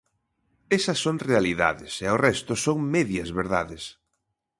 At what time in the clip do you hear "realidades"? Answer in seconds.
1.29-1.93